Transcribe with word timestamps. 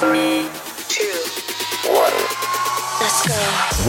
Three, 0.00 0.48
two, 0.88 1.12
one. 1.92 2.10
Let's 3.02 3.28
go. 3.28 3.34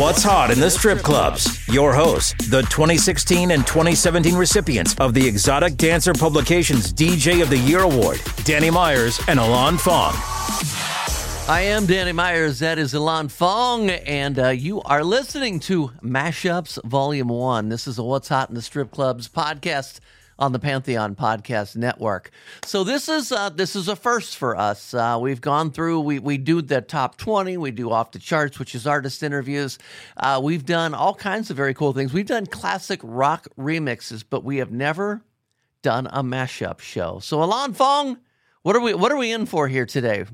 What's 0.02 0.22
hot 0.22 0.52
in 0.52 0.60
the 0.60 0.70
strip 0.70 1.00
clubs? 1.00 1.66
Your 1.70 1.94
hosts, 1.94 2.34
the 2.50 2.64
2016 2.64 3.52
and 3.52 3.66
2017 3.66 4.36
recipients 4.36 4.94
of 5.00 5.14
the 5.14 5.26
Exotic 5.26 5.78
Dancer 5.78 6.12
Publications 6.12 6.92
DJ 6.92 7.42
of 7.42 7.50
the 7.50 7.60
Year 7.60 7.80
Award, 7.84 8.20
Danny 8.44 8.70
Myers 8.70 9.22
and 9.30 9.40
Alon 9.40 9.78
Fong. 9.78 10.12
I 11.48 11.62
am 11.68 11.86
Danny 11.86 12.12
Myers. 12.12 12.60
That 12.60 12.78
is 12.78 12.94
Ilan 12.94 13.32
Fong, 13.32 13.90
and 13.90 14.38
uh, 14.38 14.50
you 14.50 14.82
are 14.82 15.06
listening 15.06 15.62
to 15.62 15.92
Mashups 16.04 16.84
Volume 16.84 17.30
1. 17.30 17.70
This 17.70 17.88
is 17.88 17.98
a 17.98 18.04
What's 18.04 18.28
Hot 18.28 18.50
in 18.50 18.56
the 18.56 18.62
Strip 18.62 18.92
Clubs 18.92 19.30
podcast 19.30 20.02
on 20.40 20.52
the 20.52 20.60
Pantheon 20.60 21.16
Podcast 21.16 21.76
Network. 21.76 22.32
So 22.66 22.84
this 22.84 23.10
is 23.10 23.32
uh, 23.32 23.50
this 23.50 23.76
is 23.76 23.88
a 23.88 23.96
first 23.96 24.38
for 24.38 24.56
us. 24.58 24.94
Uh, 24.94 25.18
we've 25.22 25.42
gone 25.42 25.72
through 25.72 26.02
we 26.02 26.20
we 26.20 26.38
do 26.38 26.62
the 26.62 26.82
top 26.82 27.18
twenty, 27.18 27.58
we 27.58 27.72
do 27.72 27.92
off 27.92 28.12
the 28.12 28.20
charts, 28.20 28.60
which 28.60 28.76
is 28.76 28.88
artist 28.88 29.24
interviews. 29.24 29.78
Uh, 30.18 30.40
we've 30.44 30.66
done 30.66 30.94
all 30.94 31.14
kinds 31.16 31.50
of 31.50 31.58
very 31.58 31.74
cool 31.74 31.94
things. 31.94 32.14
We've 32.14 32.26
done 32.26 32.46
classic 32.46 33.00
rock 33.04 33.48
remixes, 33.58 34.24
but 34.28 34.44
we 34.44 34.58
have 34.58 34.72
never 34.72 35.22
done 35.82 36.08
a 36.08 36.24
mashup 36.24 36.80
show. 36.80 37.20
So 37.20 37.44
Alon 37.44 37.74
Fong, 37.74 38.18
what 38.64 38.76
are 38.76 38.82
we 38.82 38.94
what 38.94 39.12
are 39.12 39.18
we 39.18 39.32
in 39.32 39.46
for 39.46 39.68
here 39.68 39.86
today? 39.86 40.26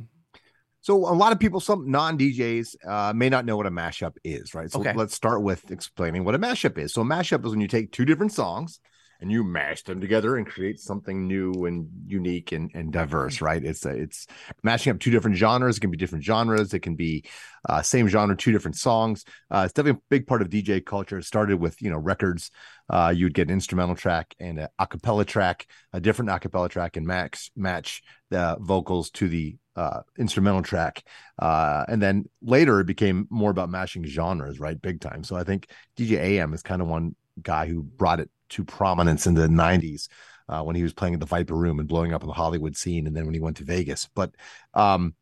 So 0.81 0.95
a 0.95 1.11
lot 1.11 1.33
of 1.33 1.39
people, 1.39 1.59
some 1.59 1.91
non 1.91 2.17
DJs, 2.17 2.75
uh, 2.87 3.11
may 3.13 3.27
not 3.27 3.43
know 3.45 3.57
what 3.57 3.65
a 3.65 3.71
mashup 3.71 4.15
is, 4.23 4.53
right? 4.53 4.71
So 4.71 4.79
Okay. 4.79 4.93
let's 4.93 5.13
start 5.13 5.41
with 5.41 5.69
explaining 5.69 6.23
what 6.23 6.33
a 6.33 6.39
mashup 6.39 6.77
is. 6.77 6.93
So 6.93 7.01
a 7.01 7.05
mashup 7.05 7.45
is 7.45 7.51
when 7.51 7.59
you 7.59 7.67
take 7.67 7.91
two 7.91 8.05
different 8.05 8.31
songs 8.31 8.79
and 9.19 9.31
you 9.31 9.43
mash 9.43 9.83
them 9.83 9.99
together 9.99 10.37
and 10.37 10.45
create 10.45 10.79
something 10.79 11.27
new 11.27 11.65
and 11.65 11.89
unique 12.05 12.51
and, 12.51 12.71
and 12.73 12.91
diverse, 12.91 13.41
right? 13.41 13.63
It's 13.63 13.85
a, 13.85 13.89
it's 13.89 14.27
mashing 14.63 14.91
up 14.91 14.99
two 14.99 15.11
different 15.11 15.37
genres. 15.37 15.77
It 15.77 15.81
can 15.81 15.91
be 15.91 15.97
different 15.97 16.23
genres. 16.23 16.73
It 16.73 16.79
can 16.79 16.95
be 16.95 17.23
uh, 17.67 17.81
same 17.81 18.07
genre, 18.07 18.35
two 18.35 18.51
different 18.51 18.75
songs. 18.75 19.25
Uh, 19.49 19.63
it's 19.65 19.73
definitely 19.73 19.99
a 19.99 20.03
big 20.09 20.27
part 20.27 20.41
of 20.41 20.49
DJ 20.49 20.85
culture. 20.85 21.17
It 21.17 21.25
started 21.25 21.59
with 21.59 21.81
you 21.81 21.89
know 21.89 21.97
records. 21.97 22.51
Uh, 22.89 23.13
you'd 23.15 23.33
get 23.33 23.47
an 23.47 23.53
instrumental 23.53 23.95
track 23.95 24.33
and 24.39 24.59
an 24.59 24.67
acapella 24.79 25.25
track, 25.25 25.67
a 25.93 25.99
different 25.99 26.29
acapella 26.29 26.69
track, 26.69 26.95
and 26.95 27.05
max 27.05 27.51
match 27.55 28.01
the 28.29 28.57
vocals 28.59 29.09
to 29.11 29.27
the 29.27 29.57
uh, 29.75 30.01
instrumental 30.17 30.63
track. 30.63 31.03
Uh, 31.39 31.85
and 31.87 32.01
then 32.01 32.25
later 32.41 32.79
it 32.79 32.87
became 32.87 33.27
more 33.29 33.51
about 33.51 33.69
mashing 33.69 34.03
genres, 34.03 34.59
right? 34.59 34.81
Big 34.81 34.99
time. 34.99 35.23
So 35.23 35.35
I 35.35 35.43
think 35.43 35.69
DJ 35.95 36.17
AM 36.17 36.53
is 36.53 36.63
kind 36.63 36.81
of 36.81 36.87
one 36.87 37.15
guy 37.41 37.67
who 37.67 37.83
brought 37.83 38.19
it 38.19 38.29
to 38.49 38.63
prominence 38.63 39.27
in 39.27 39.33
the 39.33 39.47
90s 39.47 40.07
uh, 40.49 40.63
when 40.63 40.75
he 40.75 40.83
was 40.83 40.93
playing 40.93 41.13
at 41.13 41.19
the 41.19 41.25
Viper 41.25 41.55
Room 41.55 41.79
and 41.79 41.87
blowing 41.87 42.13
up 42.13 42.21
in 42.21 42.27
the 42.27 42.33
Hollywood 42.33 42.75
scene. 42.75 43.07
And 43.07 43.15
then 43.15 43.25
when 43.25 43.33
he 43.33 43.39
went 43.39 43.57
to 43.57 43.63
Vegas. 43.63 44.09
But, 44.13 44.31
um, 44.73 45.15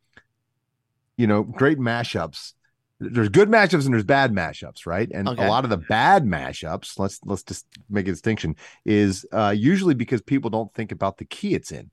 you 1.16 1.26
know, 1.26 1.42
great 1.42 1.78
mashups. 1.78 2.52
There's 2.98 3.28
good 3.28 3.50
mashups 3.50 3.84
and 3.84 3.92
there's 3.92 4.04
bad 4.04 4.32
mashups, 4.32 4.86
right? 4.86 5.10
And 5.12 5.28
Okay. 5.28 5.46
a 5.46 5.48
lot 5.48 5.64
of 5.64 5.70
the 5.70 5.76
bad 5.76 6.24
mashups, 6.24 6.98
let's 6.98 7.20
let's 7.24 7.42
just 7.42 7.66
make 7.90 8.08
a 8.08 8.12
distinction, 8.12 8.56
is 8.86 9.26
uh, 9.32 9.54
usually 9.56 9.94
because 9.94 10.22
people 10.22 10.48
don't 10.48 10.72
think 10.72 10.92
about 10.92 11.18
the 11.18 11.26
key 11.26 11.54
it's 11.54 11.72
in. 11.72 11.90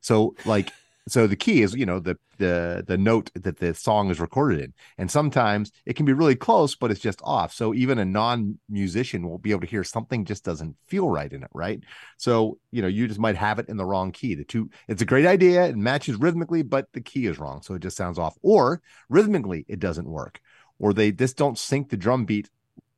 So 0.00 0.34
like 0.46 0.72
so 1.08 1.26
the 1.26 1.36
key 1.36 1.62
is 1.62 1.74
you 1.74 1.86
know 1.86 2.00
the 2.00 2.16
the 2.38 2.84
the 2.86 2.98
note 2.98 3.30
that 3.34 3.58
the 3.58 3.74
song 3.74 4.10
is 4.10 4.20
recorded 4.20 4.60
in. 4.60 4.74
And 4.98 5.10
sometimes 5.10 5.72
it 5.84 5.94
can 5.94 6.04
be 6.04 6.12
really 6.12 6.34
close 6.36 6.74
but 6.74 6.90
it's 6.90 7.00
just 7.00 7.20
off. 7.24 7.52
So 7.54 7.74
even 7.74 7.98
a 7.98 8.04
non-musician 8.04 9.28
will 9.28 9.38
be 9.38 9.50
able 9.52 9.60
to 9.62 9.66
hear 9.66 9.84
something 9.84 10.24
just 10.24 10.44
doesn't 10.44 10.76
feel 10.86 11.08
right 11.08 11.32
in 11.32 11.42
it 11.42 11.50
right? 11.54 11.80
So 12.16 12.58
you 12.70 12.82
know 12.82 12.88
you 12.88 13.06
just 13.08 13.20
might 13.20 13.36
have 13.36 13.58
it 13.58 13.68
in 13.68 13.76
the 13.76 13.84
wrong 13.84 14.12
key. 14.12 14.34
The 14.34 14.44
two 14.44 14.70
it's 14.88 15.02
a 15.02 15.06
great 15.06 15.26
idea. 15.26 15.66
It 15.66 15.76
matches 15.76 16.16
rhythmically 16.16 16.62
but 16.62 16.92
the 16.92 17.00
key 17.00 17.26
is 17.26 17.38
wrong. 17.38 17.62
So 17.62 17.74
it 17.74 17.82
just 17.82 17.96
sounds 17.96 18.18
off. 18.18 18.36
Or 18.42 18.82
rhythmically 19.08 19.64
it 19.68 19.78
doesn't 19.78 20.08
work. 20.08 20.40
Or 20.78 20.92
they 20.92 21.12
just 21.12 21.36
don't 21.36 21.58
sync 21.58 21.90
the 21.90 21.96
drum 21.96 22.24
beat 22.24 22.50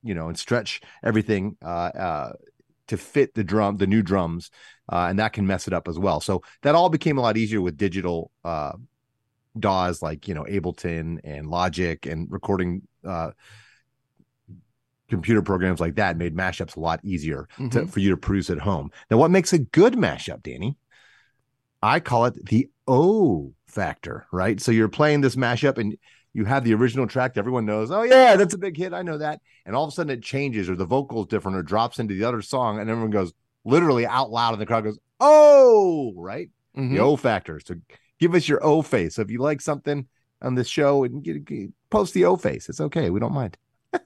you 0.03 0.15
know 0.15 0.29
and 0.29 0.39
stretch 0.39 0.81
everything 1.03 1.57
uh 1.65 1.91
uh 1.95 2.33
to 2.89 2.97
fit 2.97 3.35
the 3.35 3.45
drum 3.45 3.77
the 3.77 3.87
new 3.87 4.03
drums 4.03 4.51
uh, 4.91 5.07
and 5.09 5.19
that 5.19 5.33
can 5.33 5.47
mess 5.47 5.67
it 5.67 5.73
up 5.73 5.89
as 5.89 5.99
well. 5.99 6.21
So 6.21 6.43
that 6.63 6.75
all 6.75 6.89
became 6.89 7.19
a 7.19 7.21
lot 7.23 7.37
easier 7.37 7.61
with 7.61 7.77
digital 7.77 8.31
uh, 8.45 8.73
DAWs 9.59 10.03
like 10.03 10.29
you 10.29 10.35
know 10.35 10.45
Ableton 10.45 11.19
and 11.25 11.47
Logic 11.49 12.05
and 12.07 12.31
recording 12.31 12.83
uh, 13.07 13.31
computer 15.09 15.41
programs 15.43 15.81
like 15.81 15.95
that 15.97 16.17
made 16.19 16.37
mashups 16.37 16.77
a 16.77 16.81
lot 16.81 17.01
easier 17.03 17.49
to, 17.57 17.63
Mhm. 17.63 17.91
for 17.91 18.01
you 18.01 18.11
to 18.11 18.17
produce 18.17 18.51
at 18.51 18.59
home. 18.59 18.91
Now, 19.11 19.17
what 19.17 19.31
makes 19.31 19.53
a 19.53 19.59
good 19.59 19.95
mashup, 19.95 20.43
Danny? 20.43 20.77
I 21.83 22.01
call 22.01 22.27
it 22.27 22.47
the 22.47 22.69
O 22.87 23.55
factor, 23.67 24.27
right? 24.33 24.61
So 24.61 24.71
you're 24.73 24.89
playing 24.89 25.21
this 25.23 25.37
mashup 25.37 25.79
and 25.79 25.97
you 26.39 26.45
have 26.45 26.63
the 26.63 26.73
original 26.73 27.09
track 27.09 27.33
everyone 27.37 27.67
knows. 27.67 27.91
Oh 27.91 28.05
yeah, 28.05 28.37
that's 28.37 28.55
a 28.55 28.59
big 28.59 28.77
hit. 28.77 28.93
I 28.95 29.03
know 29.03 29.19
that. 29.19 29.41
And 29.67 29.75
all 29.75 29.83
of 29.85 29.89
a 29.89 29.91
sudden 29.91 30.17
it 30.17 30.23
changes 30.23 30.71
or 30.71 30.77
the 30.77 30.87
vocal 30.87 31.23
is 31.23 31.27
different 31.27 31.59
or 31.59 31.65
drops 31.65 31.99
into 31.99 32.15
the 32.15 32.23
other 32.23 32.43
song 32.43 32.79
and 32.79 32.89
everyone 32.89 33.11
goes 33.11 33.33
literally 33.65 34.07
out 34.07 34.31
loud 34.31 34.53
and 34.53 34.63
the 34.63 34.67
crowd 34.67 34.85
goes, 34.85 35.01
"Oh!" 35.19 36.13
right? 36.17 36.49
Mhm. 36.77 36.93
The 36.93 37.01
O 37.01 37.17
factor. 37.17 37.59
So 37.59 37.75
give 38.21 38.37
us 38.37 38.47
your 38.49 38.65
O 38.65 38.83
face. 38.83 39.17
So 39.17 39.23
if 39.23 39.33
you 39.33 39.41
like 39.41 39.61
something 39.61 40.07
on 40.41 40.55
this 40.55 40.69
show 40.69 41.03
and 41.03 41.25
get, 41.25 41.45
get- 41.45 41.71
post 41.91 42.15
the 42.15 42.25
O 42.27 42.37
face. 42.37 42.69
It's 42.69 42.81
okay. 42.81 43.11
We 43.11 43.19
don't 43.19 43.35
mind. 43.35 43.57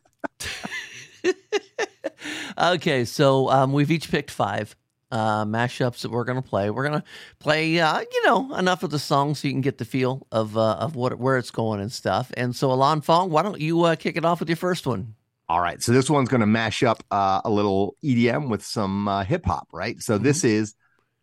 okay, 2.58 3.04
so 3.04 3.50
um, 3.50 3.74
we've 3.74 3.90
each 3.90 4.10
picked 4.10 4.30
five 4.30 4.74
uh, 5.12 5.44
mashups 5.44 6.00
that 6.00 6.10
we're 6.10 6.24
going 6.24 6.42
to 6.42 6.48
play. 6.48 6.70
We're 6.70 6.88
going 6.88 7.00
to 7.00 7.06
play, 7.38 7.78
uh, 7.78 8.00
you 8.00 8.24
know, 8.24 8.54
enough 8.56 8.82
of 8.82 8.90
the 8.90 8.98
songs 8.98 9.38
so 9.38 9.48
you 9.48 9.54
can 9.54 9.60
get 9.60 9.78
the 9.78 9.84
feel 9.84 10.26
of 10.32 10.56
uh, 10.56 10.72
of 10.72 10.96
what 10.96 11.16
where 11.18 11.36
it's 11.36 11.50
going 11.50 11.80
and 11.80 11.92
stuff. 11.92 12.32
And 12.36 12.56
so, 12.56 12.72
Alon 12.72 13.02
Fong, 13.02 13.30
why 13.30 13.42
don't 13.42 13.60
you 13.60 13.84
uh, 13.84 13.94
kick 13.94 14.16
it 14.16 14.24
off 14.24 14.40
with 14.40 14.48
your 14.48 14.56
first 14.56 14.86
one? 14.86 15.14
All 15.48 15.60
right. 15.60 15.82
So 15.82 15.92
this 15.92 16.08
one's 16.08 16.28
going 16.28 16.40
to 16.40 16.46
mash 16.46 16.82
up 16.82 17.04
uh, 17.10 17.42
a 17.44 17.50
little 17.50 17.96
EDM 18.02 18.48
with 18.48 18.64
some 18.64 19.06
uh, 19.06 19.22
hip 19.22 19.44
hop, 19.44 19.68
right? 19.72 20.00
So 20.00 20.16
this 20.16 20.44
is 20.44 20.74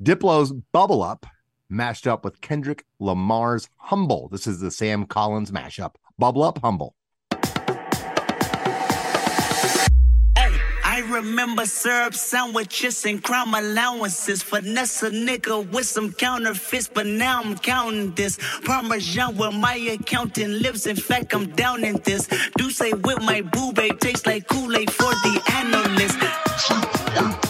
Diplo's 0.03 0.51
Bubble 0.71 1.01
Up 1.01 1.25
mashed 1.69 2.07
up 2.07 2.23
with 2.23 2.41
Kendrick 2.41 2.85
Lamar's 2.99 3.69
Humble. 3.77 4.29
This 4.29 4.47
is 4.47 4.59
the 4.59 4.71
Sam 4.71 5.05
Collins 5.05 5.51
mashup. 5.51 5.95
Bubble 6.17 6.43
Up, 6.43 6.59
Humble. 6.59 6.95
Remember 11.19 11.65
syrup 11.65 12.13
sandwiches 12.13 13.05
and 13.05 13.21
crime 13.21 13.53
allowances. 13.53 14.41
Finesse 14.41 15.03
a 15.03 15.09
nigga 15.09 15.69
with 15.71 15.85
some 15.85 16.13
counterfeits, 16.13 16.87
but 16.87 17.05
now 17.05 17.41
I'm 17.41 17.57
counting 17.57 18.13
this. 18.15 18.37
Parmesan 18.63 19.35
where 19.35 19.51
my 19.51 19.75
accountant 19.75 20.61
lives. 20.61 20.87
In 20.87 20.95
fact, 20.95 21.33
I'm 21.33 21.47
down 21.51 21.83
in 21.83 21.99
this. 22.03 22.27
Do 22.57 22.69
say 22.71 22.93
with 22.93 23.21
my 23.21 23.41
boo 23.41 23.73
babe 23.73 23.99
tastes 23.99 24.25
like 24.25 24.47
Kool-Aid 24.47 24.91
for 24.91 25.11
the 25.25 25.41
analyst. 25.53 27.48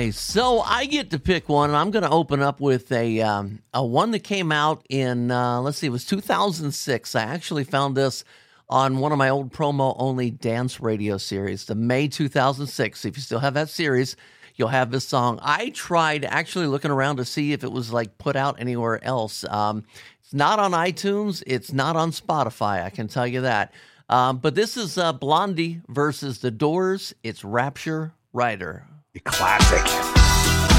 Okay, 0.00 0.12
so 0.12 0.60
I 0.60 0.86
get 0.86 1.10
to 1.10 1.18
pick 1.18 1.50
one, 1.50 1.68
and 1.68 1.76
I'm 1.76 1.90
going 1.90 2.04
to 2.04 2.10
open 2.10 2.40
up 2.40 2.58
with 2.58 2.90
a 2.90 3.20
um, 3.20 3.60
a 3.74 3.84
one 3.84 4.12
that 4.12 4.20
came 4.20 4.50
out 4.50 4.82
in 4.88 5.30
uh, 5.30 5.60
let's 5.60 5.76
see, 5.76 5.88
it 5.88 5.90
was 5.90 6.06
2006. 6.06 7.14
I 7.14 7.20
actually 7.20 7.64
found 7.64 7.98
this 7.98 8.24
on 8.70 8.96
one 8.96 9.12
of 9.12 9.18
my 9.18 9.28
old 9.28 9.52
promo 9.52 9.94
only 9.98 10.30
dance 10.30 10.80
radio 10.80 11.18
series, 11.18 11.66
the 11.66 11.74
May 11.74 12.08
2006. 12.08 13.04
If 13.04 13.14
you 13.14 13.20
still 13.20 13.40
have 13.40 13.52
that 13.52 13.68
series, 13.68 14.16
you'll 14.56 14.68
have 14.68 14.90
this 14.90 15.06
song. 15.06 15.38
I 15.42 15.68
tried 15.68 16.24
actually 16.24 16.68
looking 16.68 16.90
around 16.90 17.18
to 17.18 17.26
see 17.26 17.52
if 17.52 17.62
it 17.62 17.70
was 17.70 17.92
like 17.92 18.16
put 18.16 18.36
out 18.36 18.58
anywhere 18.58 19.04
else. 19.04 19.44
Um, 19.50 19.84
it's 20.22 20.32
not 20.32 20.58
on 20.58 20.72
iTunes. 20.72 21.42
It's 21.46 21.74
not 21.74 21.96
on 21.96 22.10
Spotify. 22.10 22.82
I 22.82 22.88
can 22.88 23.06
tell 23.06 23.26
you 23.26 23.42
that. 23.42 23.74
Um, 24.08 24.38
but 24.38 24.54
this 24.54 24.78
is 24.78 24.96
uh, 24.96 25.12
Blondie 25.12 25.82
versus 25.88 26.38
The 26.38 26.50
Doors. 26.50 27.14
It's 27.22 27.44
Rapture 27.44 28.14
Rider. 28.32 28.86
Classic. 29.18 30.69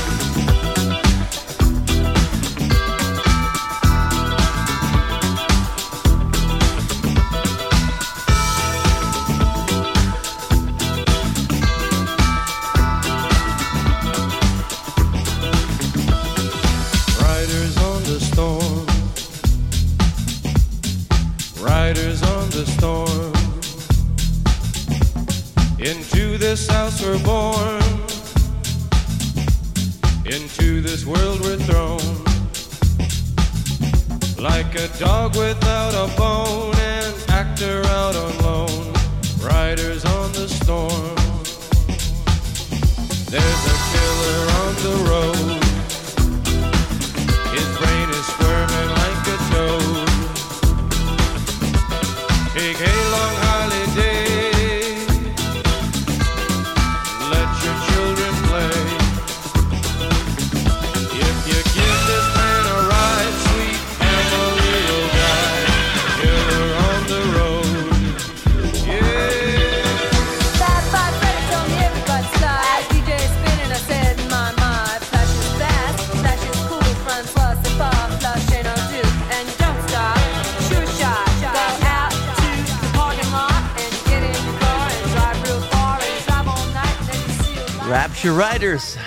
A 88.24 88.28
light. 88.28 88.34
Rapture 88.34 88.34
Riders. 88.34 88.98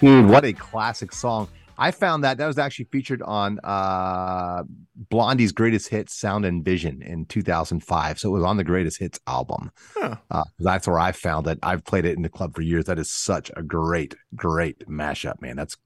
Dude, 0.00 0.28
what 0.28 0.44
a 0.44 0.52
classic 0.52 1.12
song. 1.12 1.48
I 1.80 1.92
found 1.92 2.24
that 2.24 2.38
that 2.38 2.46
was 2.46 2.58
actually 2.58 2.86
featured 2.86 3.22
on 3.22 3.60
uh 3.62 4.64
Blondie's 5.10 5.52
greatest 5.52 5.88
hits 5.88 6.14
Sound 6.14 6.44
and 6.44 6.64
Vision 6.64 7.02
in 7.02 7.24
2005. 7.26 8.18
So 8.18 8.28
it 8.28 8.32
was 8.32 8.44
on 8.44 8.56
the 8.56 8.64
greatest 8.64 8.98
hits 8.98 9.20
album. 9.26 9.70
Uh, 10.30 10.44
that's 10.58 10.86
where 10.86 10.98
I 10.98 11.12
found 11.12 11.46
it. 11.46 11.58
I've 11.62 11.84
played 11.84 12.04
it 12.04 12.16
in 12.16 12.22
the 12.22 12.28
club 12.28 12.54
for 12.54 12.62
years. 12.62 12.86
That 12.86 12.98
is 12.98 13.10
such 13.10 13.50
a 13.56 13.62
great, 13.62 14.16
great 14.34 14.88
mashup, 14.88 15.40
man. 15.40 15.56
That's 15.56 15.76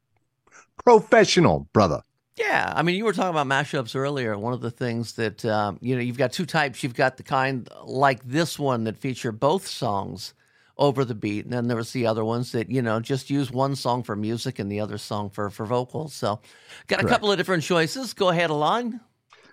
professional, 0.84 1.68
brother. 1.72 2.00
Yeah, 2.36 2.72
I 2.74 2.82
mean, 2.82 2.96
you 2.96 3.04
were 3.04 3.12
talking 3.12 3.38
about 3.38 3.46
mashups 3.46 3.94
earlier. 3.94 4.38
One 4.38 4.54
of 4.54 4.62
the 4.62 4.70
things 4.70 5.12
that 5.14 5.44
um, 5.44 5.78
you 5.82 5.94
know, 5.94 6.00
you've 6.00 6.18
got 6.18 6.32
two 6.32 6.46
types. 6.46 6.82
You've 6.82 6.94
got 6.94 7.18
the 7.18 7.22
kind 7.22 7.68
like 7.84 8.24
this 8.24 8.58
one 8.58 8.84
that 8.84 8.96
feature 8.96 9.32
both 9.32 9.66
songs 9.66 10.32
over 10.82 11.04
the 11.04 11.14
beat, 11.14 11.44
and 11.44 11.52
then 11.52 11.68
there 11.68 11.76
was 11.76 11.92
the 11.92 12.06
other 12.06 12.24
ones 12.24 12.50
that 12.52 12.68
you 12.68 12.82
know 12.82 12.98
just 12.98 13.30
use 13.30 13.52
one 13.52 13.76
song 13.76 14.02
for 14.02 14.16
music 14.16 14.58
and 14.58 14.70
the 14.70 14.80
other 14.80 14.98
song 14.98 15.30
for 15.30 15.48
for 15.48 15.64
vocals. 15.64 16.12
So, 16.12 16.40
got 16.88 16.98
a 16.98 17.02
Correct. 17.02 17.08
couple 17.08 17.30
of 17.30 17.38
different 17.38 17.62
choices. 17.62 18.12
Go 18.12 18.30
ahead, 18.30 18.50
Alon. 18.50 19.00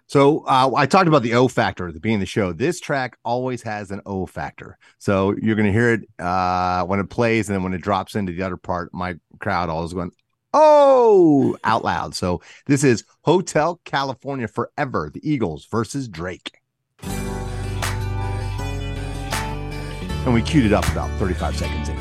So 0.08 0.40
uh, 0.48 0.72
I 0.76 0.88
talked 0.88 1.08
about 1.08 1.22
the 1.22 1.36
O 1.36 1.48
factor 1.48 1.88
at 1.88 1.94
the 1.94 2.00
beginning 2.00 2.16
of 2.16 2.22
the 2.22 2.26
show. 2.26 2.52
This 2.52 2.80
track 2.80 3.16
always 3.24 3.62
has 3.62 3.92
an 3.92 4.02
O 4.08 4.26
factor. 4.26 4.76
So 4.98 5.36
you're 5.40 5.56
going 5.56 5.68
to 5.68 5.72
hear 5.72 5.94
it 5.94 6.10
uh, 6.18 6.84
when 6.86 7.00
it 7.00 7.12
plays, 7.12 7.48
and 7.48 7.56
then 7.56 7.62
when 7.62 7.76
it 7.76 7.82
drops 7.84 8.16
into 8.16 8.32
the 8.32 8.42
other 8.42 8.58
part, 8.58 8.92
my 8.92 9.18
crowd 9.40 9.70
always 9.70 9.94
going, 9.94 10.12
"Oh!" 10.52 11.56
out 11.64 11.84
loud. 11.84 12.16
So 12.16 12.42
this 12.66 12.84
is 12.84 13.04
Hotel 13.22 13.80
California 13.86 14.48
Forever, 14.48 15.12
the 15.14 15.22
Eagles 15.30 15.68
versus 15.70 16.08
Drake. 16.08 16.59
And 20.30 20.36
we 20.36 20.44
queued 20.44 20.66
it 20.68 20.74
up 20.74 20.88
about 20.90 21.10
35 21.18 21.58
seconds 21.58 21.90
in. 21.90 21.98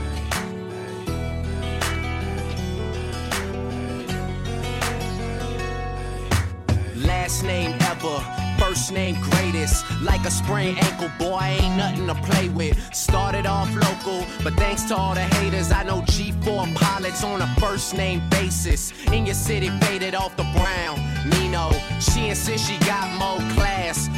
Last 7.07 7.43
name 7.43 7.75
ever, 7.81 8.21
first 8.59 8.93
name 8.93 9.17
greatest. 9.23 9.83
Like 10.03 10.27
a 10.27 10.31
sprained 10.31 10.77
ankle, 10.77 11.11
boy, 11.19 11.41
ain't 11.41 11.79
nothing 11.79 12.07
to 12.07 12.15
play 12.31 12.51
with. 12.51 12.77
Started 12.95 13.47
off 13.47 13.75
local, 13.75 14.27
but 14.45 14.53
thanks 14.59 14.85
to 14.89 14.95
all 14.95 15.15
the 15.15 15.23
haters, 15.23 15.73
I 15.73 15.85
know 15.85 16.03
G4 16.03 16.75
pilots 16.75 17.25
on 17.25 17.41
a 17.41 17.47
first 17.59 17.97
name 17.97 18.21
basis. 18.29 18.93
In 19.07 19.25
your 19.25 19.37
city, 19.37 19.71
faded 19.81 20.15
off 20.15 20.37
the 20.37 20.45
brown. 20.55 21.01
Nino, 21.31 21.71
she 21.99 22.29
insists 22.29 22.69
she 22.69 22.77
got 22.81 23.09
more 23.19 23.39
class. 23.55 24.11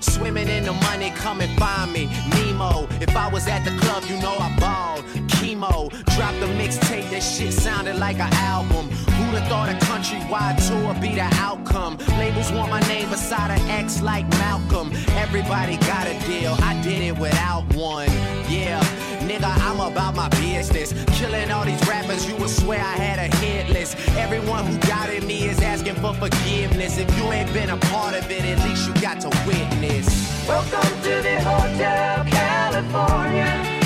Swimming 0.00 0.48
in 0.48 0.64
the 0.64 0.72
money, 0.72 1.10
come 1.10 1.40
and 1.40 1.58
find 1.58 1.92
me. 1.92 2.06
Nemo, 2.34 2.88
if 3.00 3.16
I 3.16 3.28
was 3.28 3.46
at 3.46 3.64
the 3.64 3.70
club, 3.78 4.04
you 4.08 4.20
know 4.20 4.36
I 4.38 4.54
balled. 4.58 5.04
Chemo, 5.28 5.90
dropped 6.16 6.42
a 6.42 6.48
mixtape, 6.58 7.08
that 7.10 7.22
shit 7.22 7.52
sounded 7.52 7.96
like 7.96 8.16
an 8.16 8.32
album. 8.34 8.90
Who'd 8.90 9.38
have 9.38 9.48
thought 9.48 9.68
a 9.68 9.76
countrywide 9.86 10.58
tour 10.66 10.94
be 11.00 11.14
the 11.14 11.28
outcome? 11.40 11.98
Labels 12.18 12.52
want 12.52 12.70
my 12.70 12.80
name 12.80 13.08
beside 13.10 13.50
an 13.50 13.70
X 13.70 14.02
like 14.02 14.28
Malcolm. 14.30 14.90
Everybody 15.10 15.76
got 15.78 16.06
a 16.06 16.18
deal, 16.26 16.56
I 16.60 16.80
did 16.82 17.00
it 17.02 17.18
without 17.18 17.64
one. 17.74 18.10
Yeah, 18.50 18.82
nigga, 19.28 19.54
I'm 19.60 19.80
about 19.80 20.16
my 20.16 20.28
business. 20.40 20.92
Killing 21.18 21.50
all 21.50 21.64
these 21.64 21.86
rappers, 21.86 22.26
you 22.26 22.34
would 22.36 22.50
swear 22.50 22.80
I 22.80 22.96
had 22.96 23.18
a 23.18 23.36
hit 23.36 23.68
list. 23.68 23.96
Everyone 24.16 24.64
who 24.64 24.78
doubted 24.78 25.24
me 25.24 25.44
is 25.44 25.60
asking 25.60 25.96
for 25.96 26.14
forgiveness. 26.14 26.98
If 26.98 27.08
you 27.18 27.24
ain't 27.30 27.52
been 27.52 27.70
a 27.70 27.76
part 27.76 28.14
of 28.14 28.30
it, 28.30 28.44
at 28.44 28.58
least 28.66 28.88
you 28.88 28.94
got 29.02 29.20
to 29.20 29.28
witness. 29.46 30.08
Welcome 30.48 31.02
to 31.02 31.22
the 31.22 31.40
Hotel 31.42 32.24
California. 32.24 33.77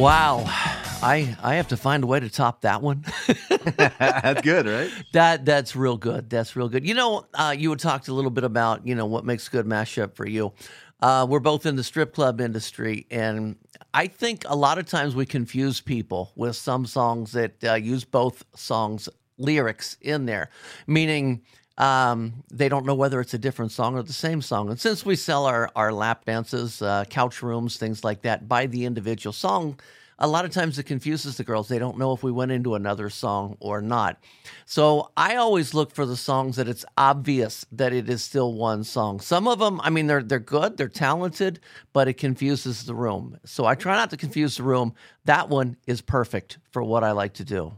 Wow, 0.00 0.44
I 0.46 1.36
I 1.42 1.56
have 1.56 1.68
to 1.68 1.76
find 1.76 2.02
a 2.04 2.06
way 2.06 2.20
to 2.20 2.30
top 2.30 2.62
that 2.62 2.80
one. 2.80 3.04
That's 3.76 4.40
good, 4.40 4.64
right? 4.64 4.90
That 5.12 5.44
that's 5.44 5.76
real 5.76 5.98
good. 5.98 6.30
That's 6.30 6.56
real 6.56 6.70
good. 6.70 6.88
You 6.88 6.94
know, 6.94 7.26
uh, 7.34 7.54
you 7.56 7.68
had 7.68 7.80
talked 7.80 8.08
a 8.08 8.14
little 8.14 8.30
bit 8.30 8.44
about 8.44 8.86
you 8.86 8.94
know 8.94 9.04
what 9.04 9.26
makes 9.26 9.48
a 9.48 9.50
good 9.50 9.66
mashup 9.66 10.14
for 10.14 10.26
you. 10.26 10.54
Uh, 11.02 11.26
we're 11.28 11.38
both 11.38 11.66
in 11.66 11.76
the 11.76 11.84
strip 11.84 12.14
club 12.14 12.40
industry, 12.40 13.06
and 13.10 13.56
I 13.92 14.06
think 14.06 14.44
a 14.48 14.56
lot 14.56 14.78
of 14.78 14.86
times 14.86 15.14
we 15.14 15.26
confuse 15.26 15.82
people 15.82 16.32
with 16.34 16.56
some 16.56 16.86
songs 16.86 17.32
that 17.32 17.62
uh, 17.62 17.74
use 17.74 18.06
both 18.06 18.42
songs 18.56 19.06
lyrics 19.36 19.98
in 20.00 20.24
there, 20.24 20.48
meaning 20.86 21.42
um, 21.80 22.44
they 22.52 22.68
don't 22.68 22.84
know 22.84 22.94
whether 22.94 23.20
it's 23.22 23.32
a 23.32 23.38
different 23.38 23.72
song 23.72 23.96
or 23.96 24.02
the 24.02 24.12
same 24.12 24.42
song. 24.42 24.68
And 24.68 24.78
since 24.78 25.04
we 25.06 25.16
sell 25.16 25.46
our 25.46 25.70
our 25.74 25.92
lap 25.92 26.26
dances, 26.26 26.82
uh, 26.82 27.04
couch 27.08 27.42
rooms, 27.42 27.78
things 27.78 28.04
like 28.04 28.22
that 28.22 28.46
by 28.46 28.66
the 28.66 28.84
individual 28.84 29.32
song. 29.32 29.78
a 30.22 30.28
lot 30.28 30.44
of 30.44 30.50
times 30.50 30.78
it 30.78 30.82
confuses 30.84 31.38
the 31.38 31.44
girls. 31.44 31.68
They 31.68 31.78
don't 31.78 31.96
know 31.96 32.12
if 32.12 32.22
we 32.22 32.30
went 32.30 32.52
into 32.52 32.74
another 32.74 33.08
song 33.08 33.56
or 33.58 33.80
not. 33.80 34.22
So 34.66 35.10
I 35.16 35.36
always 35.36 35.72
look 35.72 35.92
for 35.94 36.04
the 36.04 36.16
songs 36.16 36.56
that 36.56 36.68
it's 36.68 36.84
obvious 36.98 37.64
that 37.72 37.94
it 37.94 38.10
is 38.10 38.22
still 38.22 38.52
one 38.52 38.84
song. 38.84 39.20
Some 39.20 39.48
of 39.48 39.58
them, 39.58 39.80
I 39.82 39.88
mean, 39.88 40.06
they're 40.06 40.22
they're 40.22 40.38
good, 40.38 40.76
they're 40.76 40.88
talented, 40.88 41.60
but 41.94 42.06
it 42.08 42.14
confuses 42.14 42.84
the 42.84 42.94
room. 42.94 43.38
So 43.46 43.64
I 43.64 43.74
try 43.74 43.94
not 43.96 44.10
to 44.10 44.18
confuse 44.18 44.58
the 44.58 44.64
room. 44.64 44.92
That 45.24 45.48
one 45.48 45.76
is 45.86 46.02
perfect 46.02 46.58
for 46.70 46.82
what 46.82 47.02
I 47.02 47.12
like 47.12 47.32
to 47.34 47.44
do. 47.44 47.72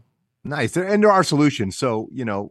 Nice. 0.44 0.76
And 0.76 1.04
there 1.04 1.12
are 1.12 1.22
solutions. 1.22 1.76
So, 1.76 2.08
you 2.10 2.24
know, 2.24 2.50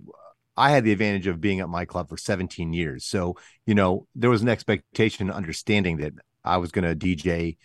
I 0.58 0.72
had 0.72 0.84
the 0.84 0.92
advantage 0.92 1.28
of 1.28 1.42
being 1.42 1.60
at 1.60 1.70
my 1.70 1.86
club 1.86 2.10
for 2.10 2.18
17 2.18 2.74
years. 2.74 3.06
So, 3.06 3.38
you 3.66 3.76
know, 3.76 4.08
there 4.16 4.30
was 4.30 4.42
an 4.42 4.50
expectation, 4.50 5.28
and 5.28 5.36
understanding 5.36 5.98
that 5.98 6.14
I 6.44 6.58
was 6.58 6.72
going 6.72 6.86
to 6.86 6.96
DJ 6.96 7.58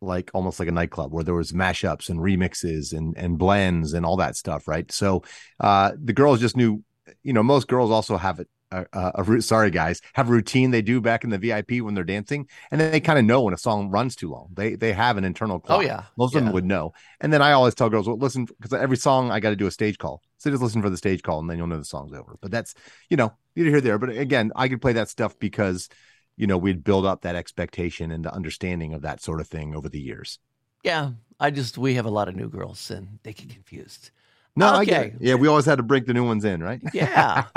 like 0.00 0.30
almost 0.32 0.60
like 0.60 0.68
a 0.68 0.72
nightclub 0.72 1.12
where 1.12 1.24
there 1.24 1.34
was 1.34 1.50
mashups 1.50 2.08
and 2.08 2.20
remixes 2.20 2.92
and 2.96 3.16
and 3.16 3.36
blends 3.36 3.94
and 3.94 4.06
all 4.06 4.16
that 4.18 4.36
stuff, 4.36 4.68
right? 4.68 4.90
So, 4.92 5.24
uh 5.60 5.92
the 6.02 6.12
girls 6.12 6.40
just 6.40 6.56
knew, 6.56 6.84
you 7.24 7.32
know, 7.32 7.42
most 7.42 7.66
girls 7.66 7.90
also 7.90 8.16
have 8.16 8.38
a 8.38 8.46
a, 8.70 8.86
a, 8.92 9.22
a 9.22 9.42
sorry 9.42 9.70
guys 9.70 10.00
have 10.14 10.28
a 10.28 10.32
routine 10.32 10.70
they 10.70 10.82
do 10.82 11.00
back 11.00 11.24
in 11.24 11.30
the 11.30 11.38
VIP 11.38 11.80
when 11.80 11.94
they're 11.94 12.04
dancing, 12.04 12.48
and 12.70 12.80
then 12.80 12.90
they 12.90 13.00
kind 13.00 13.18
of 13.18 13.24
know 13.24 13.42
when 13.42 13.54
a 13.54 13.58
song 13.58 13.90
runs 13.90 14.16
too 14.16 14.30
long. 14.30 14.48
They 14.54 14.74
they 14.74 14.92
have 14.92 15.16
an 15.16 15.24
internal 15.24 15.56
oh, 15.56 15.60
clock. 15.60 15.78
Oh, 15.78 15.82
yeah. 15.82 16.04
most 16.16 16.34
of 16.34 16.44
them 16.44 16.52
would 16.52 16.64
know. 16.64 16.92
And 17.20 17.32
then 17.32 17.42
I 17.42 17.52
always 17.52 17.74
tell 17.74 17.90
girls, 17.90 18.06
well, 18.06 18.18
listen, 18.18 18.46
because 18.46 18.72
every 18.72 18.96
song 18.96 19.30
I 19.30 19.40
got 19.40 19.50
to 19.50 19.56
do 19.56 19.66
a 19.66 19.70
stage 19.70 19.98
call. 19.98 20.22
So 20.38 20.50
just 20.50 20.62
listen 20.62 20.82
for 20.82 20.90
the 20.90 20.96
stage 20.96 21.22
call, 21.22 21.40
and 21.40 21.50
then 21.50 21.58
you'll 21.58 21.66
know 21.66 21.78
the 21.78 21.84
song's 21.84 22.12
over. 22.12 22.36
But 22.40 22.50
that's, 22.50 22.74
you 23.08 23.16
know, 23.16 23.32
neither 23.56 23.70
here 23.70 23.80
there. 23.80 23.98
But 23.98 24.10
again, 24.10 24.52
I 24.54 24.68
could 24.68 24.80
play 24.80 24.92
that 24.92 25.08
stuff 25.08 25.38
because, 25.38 25.88
you 26.36 26.46
know, 26.46 26.58
we'd 26.58 26.84
build 26.84 27.06
up 27.06 27.22
that 27.22 27.34
expectation 27.34 28.10
and 28.10 28.24
the 28.24 28.32
understanding 28.32 28.94
of 28.94 29.02
that 29.02 29.20
sort 29.20 29.40
of 29.40 29.48
thing 29.48 29.74
over 29.74 29.88
the 29.88 30.00
years. 30.00 30.38
Yeah, 30.84 31.10
I 31.40 31.50
just 31.50 31.76
we 31.76 31.94
have 31.94 32.06
a 32.06 32.10
lot 32.10 32.28
of 32.28 32.36
new 32.36 32.48
girls 32.48 32.90
and 32.90 33.18
they 33.22 33.32
get 33.32 33.50
confused. 33.50 34.10
No, 34.58 34.74
I 34.74 34.84
get 34.84 35.00
Okay. 35.00 35.08
it. 35.10 35.14
Yeah, 35.20 35.34
we 35.36 35.48
always 35.48 35.64
had 35.64 35.76
to 35.76 35.82
break 35.82 36.06
the 36.06 36.14
new 36.14 36.24
ones 36.26 36.44
in, 36.44 36.62
right? 36.62 36.80
Yeah. 36.92 37.44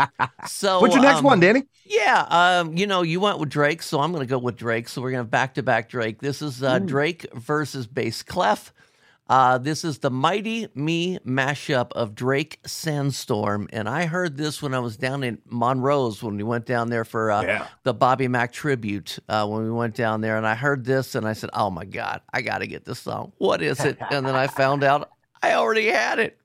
So 0.48 0.80
What's 0.80 0.96
your 0.96 1.04
next 1.04 1.20
um, 1.20 1.26
one, 1.26 1.40
Danny? 1.40 1.64
Yeah, 1.86 2.26
um, 2.30 2.76
you 2.78 2.88
know, 2.88 3.02
you 3.04 3.20
went 3.20 3.38
with 3.40 3.50
Drake, 3.50 3.82
so 3.84 4.00
I'm 4.00 4.12
going 4.12 4.26
to 4.26 4.30
go 4.30 4.40
with 4.40 4.56
Drake. 4.58 4.88
So 4.90 5.02
we're 5.02 5.12
going 5.12 5.24
to 5.24 5.30
back 5.30 5.54
to 5.56 5.64
back 5.64 5.90
Drake. 5.90 6.20
This 6.22 6.42
is 6.42 6.64
uh, 6.64 6.80
Drake 6.80 7.26
versus 7.34 7.86
Bass 7.86 8.24
Kleph. 8.24 8.74
Uh, 9.30 9.58
this 9.60 9.86
is 9.86 10.00
the 10.00 10.10
Mighty 10.10 10.68
Mi 10.76 11.20
mashup 11.26 11.92
of 11.94 12.16
Drake 12.16 12.60
Sandstorm, 12.66 13.68
and 13.72 13.88
I 13.88 14.06
heard 14.08 14.36
this 14.36 14.62
when 14.62 14.74
I 14.74 14.80
was 14.80 14.98
down 14.98 15.24
in 15.24 15.38
Monroe's 15.46 16.22
when 16.22 16.36
we 16.38 16.44
went 16.44 16.66
down 16.66 16.90
there 16.90 17.06
for 17.06 17.32
uh, 17.32 17.44
Yeah. 17.44 17.68
the 17.84 17.94
Bobby 17.94 18.28
Mack 18.28 18.52
tribute. 18.52 19.20
Uh, 19.30 19.48
when 19.48 19.64
we 19.64 19.72
went 19.72 19.96
down 19.96 20.22
there, 20.22 20.36
and 20.38 20.46
I 20.46 20.56
heard 20.56 20.84
this, 20.86 21.16
and 21.16 21.26
I 21.28 21.34
said, 21.34 21.50
"Oh 21.54 21.70
my 21.70 21.86
God, 21.86 22.22
I 22.34 22.42
got 22.42 22.58
to 22.60 22.68
get 22.68 22.84
this 22.84 23.00
song. 23.00 23.32
What 23.38 23.62
is 23.62 23.80
it?" 23.86 23.98
and 24.12 24.26
then 24.26 24.36
I 24.36 24.48
found 24.48 24.84
out 24.84 25.10
I 25.42 25.54
already 25.54 25.88
had 25.88 26.20
it. 26.20 26.38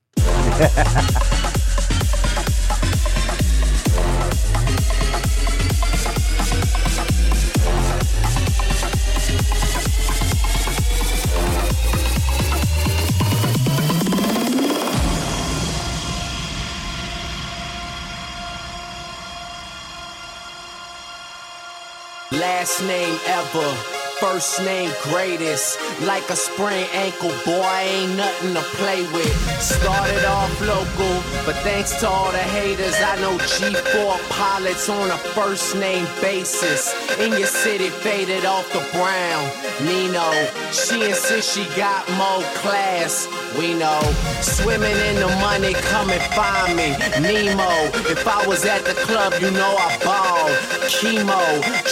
Last 22.33 22.81
name 22.83 23.19
ever, 23.27 23.96
first 24.21 24.63
name 24.63 24.91
greatest. 25.03 25.79
Like 26.03 26.29
a 26.31 26.37
sprained 26.37 26.89
ankle, 26.93 27.33
boy, 27.45 27.65
ain't 27.81 28.17
nothing 28.17 28.55
to 28.55 28.63
play 28.77 29.03
with. 29.13 29.35
Started 29.61 30.25
off 30.25 30.61
local, 30.61 31.15
but 31.45 31.57
thanks 31.63 31.99
to 32.01 32.09
all 32.09 32.33
the 32.33 32.39
haters, 32.39 32.95
I 32.97 33.21
know 33.21 33.37
G4 33.39 34.31
pilots 34.31 34.89
on 34.89 35.11
a 35.11 35.19
first 35.37 35.77
name 35.77 36.07
basis. 36.21 36.95
In 37.19 37.33
your 37.33 37.49
city, 37.49 37.89
faded 37.89 38.45
off 38.45 38.71
the 38.73 38.85
brown. 38.93 39.45
Nino, 39.85 40.27
she 40.73 41.05
insists 41.05 41.55
she 41.55 41.65
got 41.77 42.09
more 42.11 42.43
class. 42.61 43.29
We 43.59 43.73
know, 43.73 44.01
swimming 44.43 44.97
in 45.09 45.17
the 45.17 45.29
money, 45.41 45.73
come 45.89 46.11
and 46.11 46.23
find 46.35 46.77
me. 46.77 46.93
Nemo, 47.21 47.89
if 48.13 48.29
I 48.29 48.47
was 48.47 48.67
at 48.67 48.85
the 48.85 48.93
club, 48.93 49.33
you 49.41 49.51
know 49.51 49.77
I 49.79 49.97
balled. 50.05 50.53
Chemo, 50.93 51.41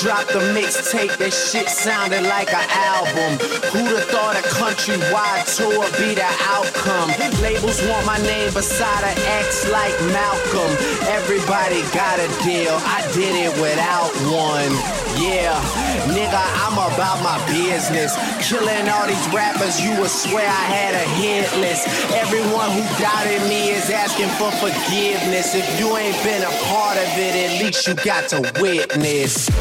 drop 0.02 0.26
the 0.28 0.40
mixtape, 0.52 1.16
that 1.16 1.32
shit 1.32 1.70
sounded 1.70 2.22
like 2.24 2.52
an 2.52 2.68
album. 2.68 3.40
Who'da 3.72 4.02
thought 4.12 4.36
a 4.36 4.44
countrywide 4.52 5.48
tour 5.56 5.88
be 5.96 6.14
the 6.14 6.28
outcome? 6.52 7.08
Labels 7.40 7.80
want 7.88 8.04
my 8.04 8.18
name 8.18 8.52
beside 8.52 9.04
an 9.04 9.16
X 9.40 9.70
like 9.70 9.96
Malcolm. 10.12 10.72
Everybody 11.08 11.80
got 11.96 12.20
a 12.20 12.28
deal, 12.44 12.76
I 12.84 13.00
did 13.14 13.34
it 13.34 13.52
without 13.60 14.12
one. 14.28 15.03
Yeah, 15.16 15.54
nigga, 16.10 16.42
I'm 16.64 16.72
about 16.74 17.22
my 17.22 17.38
business. 17.46 18.16
Killing 18.48 18.88
all 18.88 19.06
these 19.06 19.28
rappers, 19.32 19.80
you 19.80 19.90
would 20.00 20.10
swear 20.10 20.46
I 20.46 20.64
had 20.74 20.94
a 20.94 21.06
hit 21.20 21.46
list. 21.60 21.86
Everyone 22.12 22.70
who 22.72 22.82
doubted 23.00 23.42
me 23.48 23.70
is 23.70 23.90
asking 23.90 24.28
for 24.40 24.50
forgiveness. 24.58 25.54
If 25.54 25.78
you 25.78 25.96
ain't 25.96 26.20
been 26.24 26.42
a 26.42 26.50
part 26.66 26.96
of 26.96 27.08
it, 27.16 27.34
at 27.46 27.62
least 27.62 27.86
you 27.86 27.94
got 27.94 28.28
to 28.30 28.40
witness. 28.60 29.48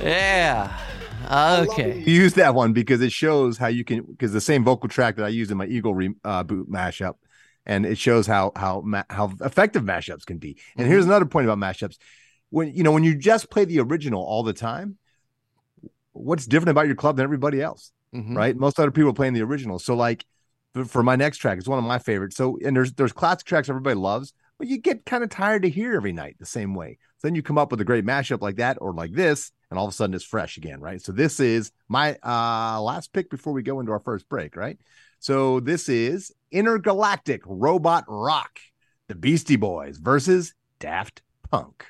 Yeah. 0.00 0.78
Okay. 1.30 1.98
You 1.98 2.12
use 2.22 2.34
that 2.34 2.54
one 2.54 2.72
because 2.72 3.00
it 3.02 3.12
shows 3.12 3.58
how 3.58 3.66
you 3.66 3.84
can 3.84 4.02
because 4.02 4.32
the 4.32 4.40
same 4.40 4.64
vocal 4.64 4.88
track 4.88 5.16
that 5.16 5.24
I 5.24 5.28
use 5.28 5.50
in 5.50 5.58
my 5.58 5.66
Eagle 5.66 5.94
re, 5.94 6.14
uh, 6.24 6.42
boot 6.44 6.70
mashup, 6.70 7.14
and 7.68 7.86
it 7.86 7.98
shows 7.98 8.26
how 8.26 8.50
how 8.56 8.82
how 9.10 9.32
effective 9.42 9.84
mashups 9.84 10.24
can 10.24 10.38
be. 10.38 10.58
And 10.76 10.88
here's 10.88 11.04
another 11.04 11.26
point 11.26 11.46
about 11.48 11.58
mashups: 11.58 11.98
when 12.50 12.74
you 12.74 12.82
know 12.82 12.90
when 12.90 13.04
you 13.04 13.14
just 13.14 13.50
play 13.50 13.64
the 13.64 13.78
original 13.80 14.22
all 14.22 14.42
the 14.42 14.54
time, 14.54 14.96
what's 16.12 16.46
different 16.46 16.70
about 16.70 16.86
your 16.86 16.96
club 16.96 17.16
than 17.16 17.24
everybody 17.24 17.62
else, 17.62 17.92
Mhm. 18.14 18.34
right? 18.34 18.56
Most 18.56 18.80
other 18.80 18.90
people 18.90 19.10
are 19.10 19.14
playing 19.14 19.34
the 19.34 19.42
original. 19.42 19.78
So 19.78 19.94
like 19.94 20.24
for, 20.74 20.84
for 20.84 21.02
my 21.02 21.14
next 21.14 21.38
track, 21.38 21.58
it's 21.58 21.68
one 21.68 21.78
of 21.78 21.84
my 21.84 21.98
favorites. 21.98 22.36
So 22.36 22.58
and 22.64 22.74
there's 22.74 22.92
there's 22.94 23.12
classic 23.12 23.46
tracks 23.46 23.68
everybody 23.68 23.96
loves, 23.96 24.32
but 24.58 24.66
you 24.66 24.78
get 24.78 25.04
kind 25.04 25.22
of 25.22 25.30
tired 25.30 25.62
to 25.62 25.68
hear 25.68 25.94
every 25.94 26.12
night 26.12 26.36
the 26.40 26.46
same 26.46 26.74
way. 26.74 26.98
So 27.18 27.28
then 27.28 27.34
you 27.34 27.42
come 27.42 27.58
up 27.58 27.70
with 27.70 27.80
a 27.80 27.84
great 27.84 28.06
mashup 28.06 28.40
like 28.40 28.56
that 28.56 28.78
or 28.80 28.94
like 28.94 29.12
this, 29.12 29.52
and 29.70 29.78
all 29.78 29.86
of 29.86 29.92
a 29.92 29.94
sudden 29.94 30.14
it's 30.14 30.24
fresh 30.24 30.56
again, 30.56 30.80
right? 30.80 31.02
So 31.02 31.12
this 31.12 31.38
is 31.38 31.70
my 31.88 32.16
uh 32.24 32.80
last 32.80 33.12
pick 33.12 33.28
before 33.28 33.52
we 33.52 33.62
go 33.62 33.80
into 33.80 33.92
our 33.92 34.00
first 34.00 34.28
break, 34.28 34.56
right? 34.56 34.78
So 35.20 35.60
this 35.60 35.88
is 35.88 36.32
Intergalactic 36.50 37.42
Robot 37.44 38.04
Rock, 38.08 38.58
the 39.08 39.14
Beastie 39.14 39.56
Boys 39.56 39.98
versus 39.98 40.54
Daft 40.78 41.22
Punk. 41.50 41.86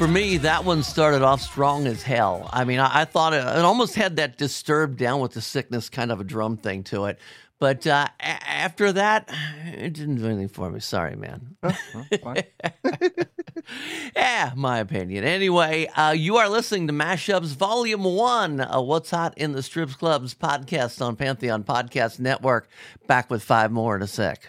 For 0.00 0.08
me, 0.08 0.38
that 0.38 0.64
one 0.64 0.82
started 0.82 1.20
off 1.20 1.42
strong 1.42 1.86
as 1.86 2.02
hell. 2.02 2.48
I 2.54 2.64
mean, 2.64 2.78
I, 2.78 3.02
I 3.02 3.04
thought 3.04 3.34
it, 3.34 3.44
it 3.44 3.64
almost 3.66 3.94
had 3.96 4.16
that 4.16 4.38
disturbed 4.38 4.96
down 4.96 5.20
with 5.20 5.32
the 5.32 5.42
sickness 5.42 5.90
kind 5.90 6.10
of 6.10 6.18
a 6.22 6.24
drum 6.24 6.56
thing 6.56 6.84
to 6.84 7.04
it. 7.04 7.18
But 7.58 7.86
uh, 7.86 8.08
a- 8.18 8.22
after 8.22 8.92
that, 8.92 9.28
it 9.66 9.92
didn't 9.92 10.16
do 10.16 10.24
anything 10.24 10.48
for 10.48 10.70
me. 10.70 10.80
Sorry, 10.80 11.16
man. 11.16 11.54
yeah, 14.16 14.52
my 14.56 14.78
opinion. 14.78 15.24
Anyway, 15.24 15.84
uh, 15.88 16.12
you 16.12 16.38
are 16.38 16.48
listening 16.48 16.86
to 16.86 16.94
Mashups 16.94 17.54
Volume 17.54 18.04
1, 18.04 18.58
uh, 18.62 18.80
What's 18.80 19.10
Hot 19.10 19.36
in 19.36 19.52
the 19.52 19.62
Strips 19.62 19.96
Clubs 19.96 20.34
podcast 20.34 21.04
on 21.04 21.14
Pantheon 21.14 21.62
Podcast 21.62 22.18
Network. 22.20 22.70
Back 23.06 23.28
with 23.28 23.42
five 23.42 23.70
more 23.70 23.96
in 23.96 24.00
a 24.00 24.06
sec. 24.06 24.48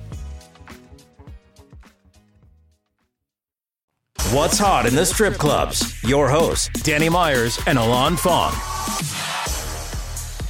What's 4.31 4.57
hot 4.57 4.85
in 4.85 4.95
the 4.95 5.05
strip 5.05 5.33
clubs? 5.33 6.01
Your 6.05 6.29
hosts, 6.29 6.69
Danny 6.83 7.09
Myers 7.09 7.59
and 7.67 7.77
Alon 7.77 8.15
Fong. 8.15 8.53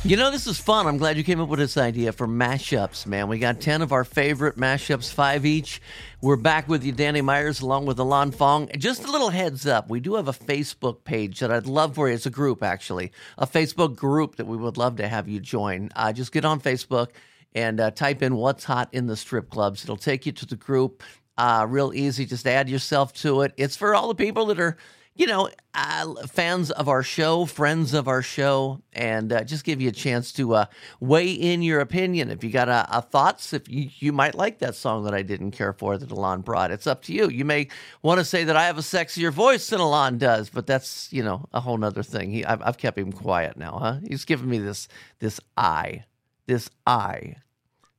You 0.03 0.17
know, 0.17 0.29
this 0.29 0.45
is 0.45 0.59
fun. 0.59 0.85
I'm 0.85 1.00
glad 1.00 1.17
you 1.17 1.23
came 1.23 1.39
up 1.39 1.50
with 1.50 1.57
this 1.57 1.77
idea 1.77 2.11
for 2.11 2.27
mashups, 2.27 3.07
man. 3.07 3.27
We 3.27 3.39
got 3.39 3.59
10 3.59 3.81
of 3.81 3.91
our 3.91 4.03
favorite 4.03 4.55
mashups, 4.55 5.11
five 5.11 5.48
each. 5.48 5.81
We're 6.22 6.35
back 6.35 6.67
with 6.67 6.83
you, 6.83 6.91
Danny 6.91 7.22
Myers, 7.22 7.61
along 7.61 7.87
with 7.87 7.98
Alon 7.98 8.29
Fong. 8.29 8.70
Just 8.77 9.03
a 9.03 9.11
little 9.11 9.31
heads 9.31 9.65
up 9.65 9.89
we 9.89 10.00
do 10.00 10.13
have 10.13 10.27
a 10.27 10.31
Facebook 10.31 11.03
page 11.03 11.39
that 11.39 11.51
I'd 11.51 11.65
love 11.65 11.96
for 11.96 12.07
you. 12.07 12.13
It's 12.13 12.27
a 12.27 12.29
group, 12.29 12.61
actually, 12.61 13.11
a 13.39 13.48
Facebook 13.48 13.96
group 13.96 14.35
that 14.35 14.46
we 14.46 14.57
would 14.57 14.77
love 14.77 14.98
to 14.98 15.07
have 15.07 15.27
you 15.27 15.39
join. 15.39 15.89
Uh, 15.96 16.13
just 16.13 16.31
get 16.31 16.46
on 16.46 16.61
Facebook 16.61 17.09
and 17.53 17.79
uh, 17.79 17.91
type 17.91 18.22
in 18.22 18.35
what's 18.35 18.63
hot 18.63 18.89
in 18.91 19.07
the 19.07 19.17
strip 19.17 19.50
clubs. 19.50 19.83
It'll 19.83 19.98
take 19.98 20.25
you 20.27 20.31
to 20.33 20.46
the 20.46 20.55
group. 20.55 21.03
Uh, 21.37 21.65
real 21.67 21.94
easy. 21.94 22.25
Just 22.25 22.46
add 22.46 22.70
yourself 22.70 23.13
to 23.13 23.41
it. 23.41 23.53
It's 23.57 23.75
for 23.75 23.96
all 23.96 24.07
the 24.07 24.15
people 24.15 24.48
that 24.48 24.59
are, 24.59 24.77
you 25.15 25.27
know, 25.27 25.50
uh, 25.74 26.13
fans 26.27 26.72
of 26.72 26.87
our 26.87 27.03
show, 27.03 27.46
friends 27.46 27.94
of 27.94 28.07
our 28.07 28.22
show, 28.22 28.81
and 28.94 29.31
uh, 29.31 29.44
just 29.44 29.63
give 29.63 29.81
you 29.81 29.89
a 29.89 29.94
chance 29.94 30.31
to 30.33 30.53
uh, 30.55 30.65
weigh 31.00 31.31
in 31.31 31.61
your 31.61 31.79
opinion. 31.79 32.29
If 32.29 32.44
you 32.44 32.50
got 32.50 32.70
a, 32.70 32.85
uh, 32.89 33.01
thoughts, 33.01 33.53
if 33.53 33.70
you, 33.70 33.89
you 34.00 34.13
might 34.13 34.35
like 34.35 34.59
that 34.59 34.75
song 34.75 35.05
that 35.05 35.13
I 35.13 35.22
didn't 35.22 35.51
care 35.51 35.74
for 35.74 35.98
that 35.98 36.11
Alon 36.11 36.41
brought, 36.41 36.72
it's 36.72 36.87
up 36.87 37.01
to 37.03 37.13
you. 37.13 37.29
You 37.29 37.46
may 37.46 37.70
want 38.01 38.20
to 38.20 38.25
say 38.25 38.44
that 38.44 38.55
I 38.55 38.65
have 38.65 38.77
a 38.77 38.81
sexier 38.81 39.31
voice 39.31 39.70
than 39.70 39.79
Alon 39.79 40.17
does, 40.17 40.50
but 40.50 40.67
that's 40.67 41.11
you 41.11 41.24
know 41.24 41.48
a 41.53 41.61
whole 41.61 41.77
nother 41.77 42.03
thing. 42.03 42.31
He, 42.31 42.46
I've, 42.46 42.61
I've 42.61 42.77
kept 42.77 43.00
him 43.00 43.11
quiet 43.11 43.57
now, 43.57 43.79
huh? 43.79 43.96
He's 44.07 44.25
giving 44.25 44.50
me 44.50 44.59
this 44.59 44.87
this 45.20 45.39
eye, 45.57 46.05
this 46.46 46.70
eye, 46.85 47.37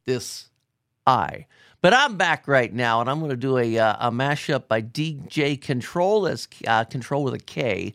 this 0.05 0.51
I. 1.07 1.47
But 1.81 1.95
I'm 1.95 2.17
back 2.17 2.47
right 2.47 2.73
now, 2.73 3.01
and 3.01 3.11
I'm 3.11 3.19
going 3.19 3.31
to 3.31 3.37
do 3.37 3.59
a, 3.59 3.79
uh, 3.79 4.09
a 4.09 4.11
mashup 4.13 4.69
by 4.69 4.83
DJ 4.83 5.59
Kontrol 5.59 6.31
as 6.31 6.47
uh, 6.67 6.85
Kontrol 6.85 7.25
with 7.25 7.35
a 7.35 7.39
K. 7.39 7.93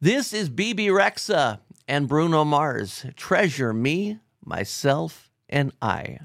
This 0.00 0.32
is 0.32 0.48
Bebe 0.48 0.86
Rexha 0.86 1.58
and 1.86 2.08
Bruno 2.08 2.44
Mars. 2.44 3.04
Treasure 3.16 3.74
me, 3.74 4.18
myself, 4.44 5.30
and 5.50 5.72
I. 5.82 6.18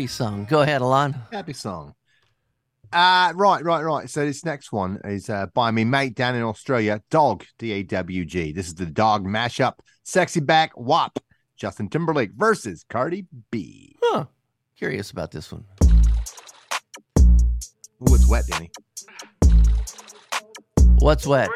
Happy 0.00 0.06
song. 0.06 0.46
Go 0.46 0.62
ahead, 0.62 0.80
Alon. 0.80 1.14
Happy 1.30 1.52
song. 1.52 1.94
Uh 2.90 3.34
right, 3.36 3.62
right, 3.62 3.82
right. 3.82 4.08
So 4.08 4.24
this 4.24 4.46
next 4.46 4.72
one 4.72 4.98
is 5.04 5.28
uh 5.28 5.48
by 5.52 5.70
me 5.70 5.84
mate 5.84 6.14
down 6.14 6.34
in 6.34 6.42
Australia, 6.42 7.02
Dawg 7.10 7.44
D 7.58 7.72
A 7.72 7.82
W 7.82 8.24
G. 8.24 8.52
This 8.52 8.68
is 8.68 8.74
the 8.74 8.86
Dawg 8.86 9.26
mashup, 9.26 9.74
sexy 10.02 10.40
back 10.40 10.72
WAP, 10.74 11.18
Justin 11.54 11.90
Timberlake 11.90 12.30
versus 12.34 12.82
Cardi 12.88 13.26
B. 13.50 13.94
Huh. 14.02 14.24
Curious 14.74 15.10
about 15.10 15.32
this 15.32 15.52
one. 15.52 15.64
Ooh, 18.08 18.14
it's 18.14 18.26
wet, 18.26 18.44
Danny. 18.48 18.70
What's 21.00 21.26
wet? 21.26 21.50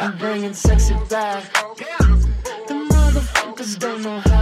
I'm 0.00 0.16
bringing 0.16 0.54
sexy 0.54 0.94
back. 1.10 1.44
The 1.52 2.74
motherfuckers 2.90 3.78
don't 3.78 4.02
know 4.02 4.18
how 4.20 4.39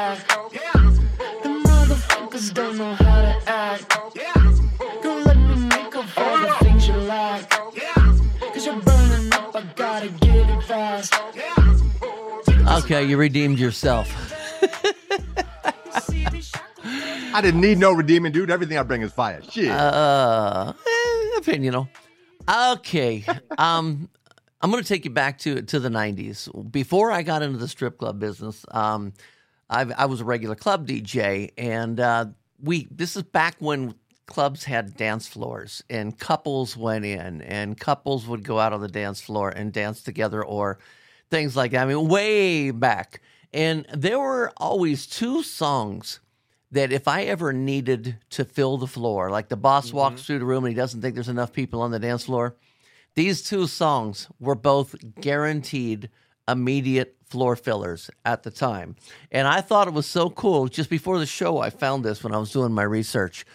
sexy 0.00 0.26
back. 0.26 0.26
The 1.42 1.48
motherfuckers 1.48 2.54
don't 2.54 2.78
know 2.78 2.94
how 2.94 3.22
to 3.22 3.42
act. 3.46 3.88
Don't 5.02 5.24
let 5.24 5.36
me 5.36 5.56
make 5.56 5.96
up 5.96 6.06
all 6.16 6.38
the 6.38 6.64
things 6.64 6.88
you 6.88 6.94
lack. 6.94 7.50
Cause 7.50 8.66
you're 8.66 8.80
burning 8.80 9.32
up, 9.32 9.54
I 9.54 9.62
gotta 9.74 10.08
get 10.08 10.50
it 10.50 10.62
fast. 10.64 11.14
Okay, 12.84 13.04
you 13.04 13.16
redeemed 13.16 13.58
yourself. 13.58 14.08
I 17.32 17.40
didn't 17.40 17.60
need 17.60 17.78
no 17.78 17.92
redeeming, 17.92 18.32
dude. 18.32 18.50
Everything 18.50 18.76
I 18.76 18.82
bring 18.82 19.02
is 19.02 19.12
fire. 19.12 19.40
Shit. 19.48 19.70
Uh, 19.70 20.72
eh, 20.76 21.38
opinional. 21.38 21.88
Okay. 22.48 23.24
Um, 23.58 24.08
I'm 24.62 24.70
going 24.70 24.82
to 24.82 24.88
take 24.88 25.04
you 25.04 25.10
back 25.10 25.38
to 25.40 25.60
to 25.60 25.78
the 25.78 25.90
'90s. 25.90 26.48
Before 26.70 27.10
I 27.10 27.22
got 27.22 27.42
into 27.42 27.58
the 27.58 27.68
strip 27.68 27.98
club 27.98 28.18
business, 28.18 28.64
um, 28.70 29.12
I, 29.70 29.86
I 29.96 30.06
was 30.06 30.20
a 30.20 30.24
regular 30.24 30.56
club 30.56 30.86
DJ, 30.86 31.52
and 31.56 32.00
uh, 32.00 32.26
we. 32.60 32.88
This 32.90 33.16
is 33.16 33.22
back 33.22 33.54
when 33.60 33.94
clubs 34.26 34.64
had 34.64 34.96
dance 34.96 35.28
floors, 35.28 35.82
and 35.88 36.18
couples 36.18 36.76
went 36.76 37.04
in, 37.04 37.40
and 37.42 37.78
couples 37.78 38.26
would 38.26 38.42
go 38.42 38.58
out 38.58 38.72
on 38.72 38.80
the 38.80 38.88
dance 38.88 39.20
floor 39.20 39.48
and 39.48 39.72
dance 39.72 40.02
together, 40.02 40.44
or 40.44 40.80
things 41.30 41.56
like 41.56 41.70
that. 41.70 41.84
I 41.84 41.86
mean, 41.86 42.08
way 42.08 42.72
back, 42.72 43.22
and 43.52 43.86
there 43.94 44.18
were 44.18 44.52
always 44.56 45.06
two 45.06 45.44
songs 45.44 46.18
that 46.72 46.92
if 46.92 47.06
I 47.06 47.22
ever 47.22 47.52
needed 47.52 48.16
to 48.30 48.44
fill 48.44 48.76
the 48.76 48.86
floor, 48.86 49.30
like 49.30 49.48
the 49.48 49.56
boss 49.56 49.92
walks 49.92 50.24
through 50.24 50.38
the 50.40 50.44
room 50.44 50.64
and 50.64 50.72
he 50.72 50.76
doesn't 50.76 51.00
think 51.00 51.14
there's 51.14 51.28
enough 51.28 51.52
people 51.52 51.82
on 51.82 51.90
the 51.90 51.98
dance 51.98 52.24
floor, 52.24 52.56
these 53.16 53.42
two 53.42 53.66
songs 53.66 54.28
were 54.38 54.54
both 54.54 54.94
guaranteed 55.20 56.10
immediate 56.50 57.16
floor 57.26 57.56
fillers 57.56 58.10
at 58.24 58.42
the 58.42 58.50
time. 58.50 58.96
And 59.30 59.46
I 59.46 59.60
thought 59.60 59.88
it 59.88 59.94
was 59.94 60.06
so 60.06 60.30
cool. 60.30 60.68
Just 60.68 60.90
before 60.90 61.18
the 61.18 61.26
show, 61.26 61.58
I 61.58 61.70
found 61.70 62.04
this 62.04 62.22
when 62.24 62.34
I 62.34 62.38
was 62.38 62.50
doing 62.50 62.72
my 62.72 62.82
research. 62.82 63.46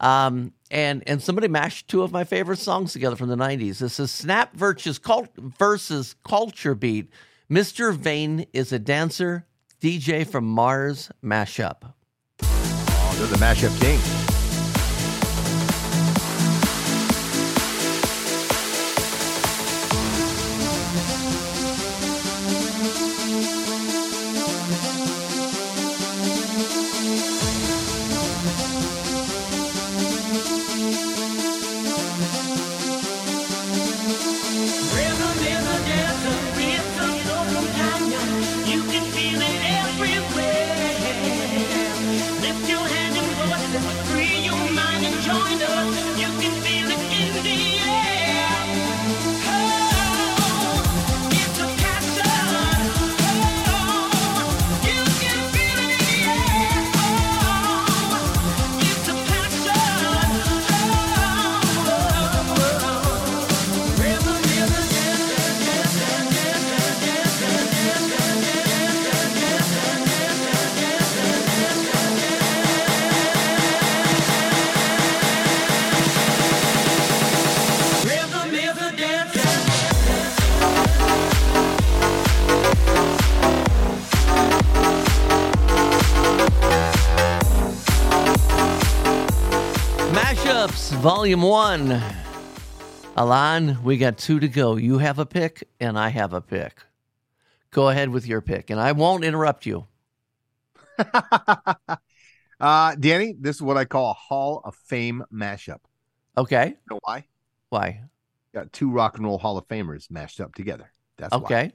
Um, 0.00 0.52
and 0.70 1.02
and 1.06 1.22
somebody 1.22 1.48
mashed 1.48 1.88
two 1.88 2.02
of 2.02 2.12
my 2.12 2.24
favorite 2.24 2.58
songs 2.58 2.92
together 2.92 3.16
from 3.16 3.28
the 3.28 3.36
90s. 3.36 3.78
This 3.78 4.00
is 4.00 4.10
Snap 4.10 4.54
versus, 4.54 4.98
Cult- 4.98 5.36
versus 5.36 6.14
Culture 6.24 6.74
Beat. 6.74 7.10
Mr. 7.50 7.94
Vain 7.94 8.46
is 8.52 8.72
a 8.72 8.78
dancer, 8.78 9.46
DJ 9.80 10.26
from 10.26 10.44
Mars 10.44 11.10
mashup. 11.22 11.92
Oh, 12.42 13.14
they're 13.18 13.26
the 13.26 13.36
mashup 13.36 13.78
king. 13.80 14.33
Volume 91.24 91.40
1. 91.40 92.02
Alon, 93.16 93.82
we 93.82 93.96
got 93.96 94.18
two 94.18 94.38
to 94.40 94.46
go. 94.46 94.76
You 94.76 94.98
have 94.98 95.18
a 95.18 95.24
pick, 95.24 95.66
and 95.80 95.98
I 95.98 96.10
have 96.10 96.34
a 96.34 96.42
pick. 96.42 96.82
Go 97.70 97.88
ahead 97.88 98.10
with 98.10 98.26
your 98.26 98.42
pick, 98.42 98.68
and 98.68 98.78
I 98.78 98.92
won't 98.92 99.24
interrupt 99.24 99.64
you. 99.64 99.86
uh, 102.60 102.94
Danny, 103.00 103.34
this 103.40 103.56
is 103.56 103.62
what 103.62 103.78
I 103.78 103.86
call 103.86 104.10
a 104.10 104.12
Hall 104.12 104.60
of 104.66 104.74
Fame 104.74 105.24
mashup. 105.32 105.78
Okay. 106.36 106.66
You 106.66 106.76
know 106.90 107.00
why? 107.04 107.24
Why? 107.70 108.02
Got 108.52 108.74
two 108.74 108.90
rock 108.90 109.16
and 109.16 109.24
roll 109.24 109.38
Hall 109.38 109.56
of 109.56 109.66
Famers 109.66 110.10
mashed 110.10 110.42
up 110.42 110.54
together. 110.54 110.90
That's 111.16 111.32
why. 111.32 111.38
Okay. 111.38 111.72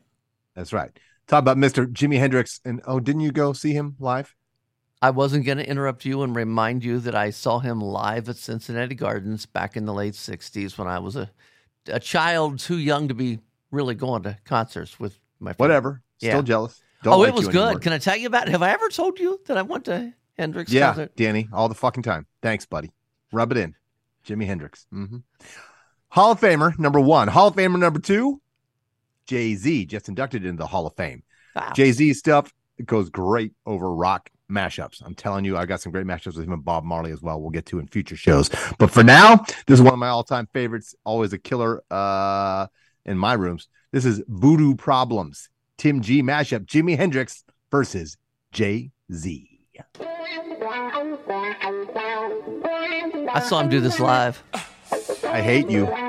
That's 0.53 0.73
right. 0.73 0.91
Talk 1.25 1.39
about 1.39 1.57
Mr. 1.57 1.91
Jimi 1.91 2.19
Hendrix. 2.19 2.59
And 2.65 2.83
oh, 2.85 2.99
didn't 2.99 3.21
you 3.21 3.31
go 3.31 3.53
see 3.53 3.73
him 3.73 3.95
live? 3.97 4.35
I 5.01 5.11
wasn't 5.11 5.45
going 5.45 5.57
to 5.59 5.67
interrupt 5.69 6.03
you 6.05 6.23
and 6.23 6.35
remind 6.35 6.83
you 6.83 6.99
that 6.99 7.15
I 7.15 7.29
saw 7.29 7.59
him 7.59 7.79
live 7.79 8.27
at 8.27 8.35
Cincinnati 8.35 8.95
Gardens 8.95 9.45
back 9.45 9.77
in 9.77 9.85
the 9.85 9.93
late 9.93 10.13
60s 10.13 10.77
when 10.77 10.87
I 10.87 10.99
was 10.99 11.15
a, 11.15 11.29
a 11.87 11.99
child 11.99 12.59
too 12.59 12.77
young 12.77 13.07
to 13.07 13.13
be 13.13 13.39
really 13.71 13.95
going 13.95 14.23
to 14.23 14.37
concerts 14.45 14.99
with 14.99 15.17
my 15.39 15.51
friends. 15.53 15.59
Whatever. 15.59 16.01
Still 16.17 16.29
Yeah. 16.37 16.41
jealous. 16.41 16.83
Don't 17.03 17.13
oh, 17.13 17.19
like 17.19 17.29
it 17.29 17.35
was 17.35 17.47
good. 17.47 17.55
anymore. 17.55 17.79
Can 17.79 17.93
I 17.93 17.97
tell 17.97 18.17
you 18.17 18.27
about 18.27 18.47
it? 18.49 18.51
Have 18.51 18.61
I 18.61 18.71
ever 18.71 18.89
told 18.89 19.19
you 19.19 19.39
that 19.45 19.57
I 19.57 19.61
went 19.61 19.85
to 19.85 20.13
Hendrix 20.37 20.71
Yeah, 20.71 20.87
concert? 20.87 21.15
Danny, 21.15 21.47
all 21.53 21.69
the 21.69 21.75
fucking 21.75 22.03
time. 22.03 22.25
Thanks, 22.41 22.65
buddy. 22.65 22.91
Rub 23.31 23.51
it 23.53 23.57
in. 23.57 23.75
Jimi 24.27 24.45
Hendrix. 24.45 24.85
hmm 24.91 25.17
Hall 26.09 26.31
of 26.33 26.41
Famer 26.41 26.77
number 26.77 26.99
one. 26.99 27.27
Hall 27.29 27.47
of 27.47 27.55
Famer 27.55 27.79
number 27.79 27.99
two. 27.99 28.41
Jay 29.27 29.55
Z 29.55 29.85
just 29.85 30.09
inducted 30.09 30.43
into 30.43 30.57
the 30.57 30.67
Hall 30.67 30.87
of 30.87 30.95
Fame. 30.95 31.23
Wow. 31.55 31.71
Jay 31.73 31.91
Z 31.91 32.13
stuff 32.15 32.51
goes 32.83 33.09
great 33.09 33.53
over 33.65 33.93
rock 33.93 34.29
mashups. 34.49 35.01
I'm 35.05 35.15
telling 35.15 35.45
you, 35.45 35.57
I 35.57 35.65
got 35.65 35.81
some 35.81 35.91
great 35.91 36.05
mashups 36.05 36.35
with 36.35 36.45
him 36.45 36.53
and 36.53 36.65
Bob 36.65 36.83
Marley 36.83 37.11
as 37.11 37.21
well. 37.21 37.39
We'll 37.39 37.51
get 37.51 37.65
to 37.67 37.79
in 37.79 37.87
future 37.87 38.15
shows. 38.15 38.49
But 38.77 38.91
for 38.91 39.03
now, 39.03 39.45
this 39.67 39.79
is 39.79 39.81
one 39.81 39.93
of 39.93 39.99
my 39.99 40.09
all-time 40.09 40.47
favorites. 40.53 40.95
Always 41.03 41.33
a 41.33 41.37
killer 41.37 41.83
uh, 41.91 42.67
in 43.05 43.17
my 43.17 43.33
rooms. 43.33 43.67
This 43.91 44.05
is 44.05 44.21
Voodoo 44.27 44.75
Problems. 44.75 45.49
Tim 45.77 46.01
G 46.01 46.21
mashup. 46.21 46.65
Jimi 46.65 46.97
Hendrix 46.97 47.43
versus 47.71 48.17
Jay 48.51 48.91
Z. 49.11 49.61
I 53.31 53.39
saw 53.41 53.61
him 53.61 53.69
do 53.69 53.79
this 53.79 53.99
live. 53.99 54.43
I 55.23 55.41
hate 55.41 55.69
you. 55.69 55.85
You 55.85 56.08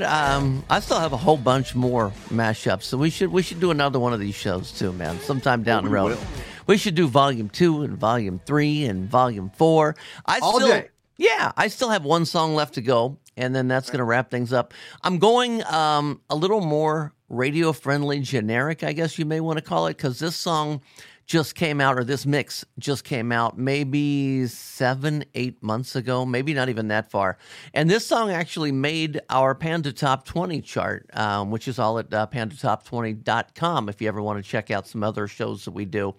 What? 0.00 0.10
Um, 0.10 0.64
I 0.68 0.80
still 0.80 1.00
have 1.00 1.12
a 1.12 1.16
whole 1.16 1.36
bunch 1.36 1.74
more 1.74 2.12
mashups, 2.28 2.82
so 2.82 2.98
we 2.98 3.10
should 3.10 3.30
we 3.30 3.42
should 3.42 3.60
do 3.60 3.70
another 3.70 3.98
one 3.98 4.12
of 4.12 4.20
these 4.20 4.34
shows 4.34 4.72
too, 4.72 4.92
man. 4.92 5.18
Sometime 5.20 5.62
down 5.62 5.84
the 5.84 5.90
road. 5.90 6.10
will. 6.10 6.18
We 6.66 6.76
should 6.76 6.94
do 6.94 7.06
volume 7.06 7.48
two 7.48 7.82
and 7.82 7.96
volume 7.96 8.40
three 8.44 8.84
and 8.84 9.08
volume 9.08 9.50
four. 9.50 9.96
I 10.26 10.40
All 10.40 10.56
still, 10.56 10.68
day. 10.68 10.88
Yeah, 11.16 11.52
I 11.56 11.68
still 11.68 11.88
have 11.88 12.04
one 12.04 12.26
song 12.26 12.54
left 12.54 12.74
to 12.74 12.82
go, 12.82 13.18
and 13.36 13.54
then 13.54 13.68
that's 13.68 13.88
going 13.88 14.00
to 14.00 14.04
wrap 14.04 14.30
things 14.30 14.52
up. 14.52 14.74
I'm 15.02 15.18
going 15.18 15.64
um, 15.64 16.20
a 16.28 16.36
little 16.36 16.60
more 16.60 17.14
radio 17.28 17.72
friendly, 17.72 18.20
generic, 18.20 18.84
I 18.84 18.92
guess 18.92 19.18
you 19.18 19.24
may 19.24 19.40
want 19.40 19.58
to 19.58 19.64
call 19.64 19.86
it, 19.86 19.96
because 19.96 20.18
this 20.18 20.36
song 20.36 20.82
just 21.26 21.56
came 21.56 21.80
out, 21.80 21.98
or 21.98 22.04
this 22.04 22.24
mix 22.24 22.64
just 22.78 23.04
came 23.04 23.32
out 23.32 23.58
maybe 23.58 24.46
seven, 24.46 25.24
eight 25.34 25.60
months 25.62 25.96
ago, 25.96 26.24
maybe 26.24 26.54
not 26.54 26.68
even 26.68 26.88
that 26.88 27.10
far. 27.10 27.36
And 27.74 27.90
this 27.90 28.06
song 28.06 28.30
actually 28.30 28.72
made 28.72 29.20
our 29.28 29.54
Panda 29.54 29.92
Top 29.92 30.24
20 30.24 30.60
chart, 30.62 31.10
um, 31.14 31.50
which 31.50 31.66
is 31.66 31.78
all 31.78 31.98
at 31.98 32.12
uh, 32.14 32.26
pandatop20.com 32.28 33.88
if 33.88 34.00
you 34.00 34.08
ever 34.08 34.22
want 34.22 34.42
to 34.42 34.48
check 34.48 34.70
out 34.70 34.86
some 34.86 35.02
other 35.02 35.26
shows 35.26 35.64
that 35.64 35.72
we 35.72 35.84
do. 35.84 36.14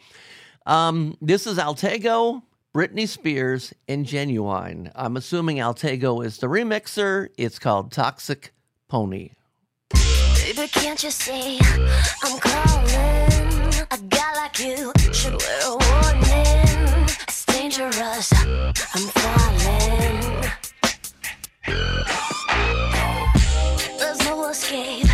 Um, 0.65 1.17
this 1.22 1.48
is 1.48 1.58
Altego, 1.58 2.43
Britney 2.76 3.08
Spears, 3.08 3.74
and 3.88 4.06
Ginuwine. 4.06 4.91
I'm 4.93 5.15
assuming 5.15 5.58
Altego 5.58 6.24
is 6.24 6.39
the 6.39 6.48
remixer. 6.48 7.30
It's 7.38 7.60
called 7.60 7.93
Toxic 7.93 8.52
Pony. 8.89 9.32
Baby, 9.89 10.67
can't 10.67 11.02
you 11.02 11.12
see 11.12 11.60
I'm 12.24 12.39
calling? 12.39 13.57
A 13.80 13.98
guy 14.10 14.34
like 14.36 14.60
you 14.60 14.92
should 15.13 15.34
wear 15.40 15.60
a 15.63 15.70
warning. 15.70 17.06
It's 17.28 17.46
dangerous. 17.46 18.34
I'm 18.34 19.08
falling. 19.20 20.52
There's 24.00 24.20
no 24.26 24.50
escape. 24.50 25.07